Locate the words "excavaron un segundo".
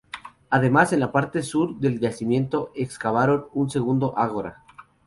2.73-4.17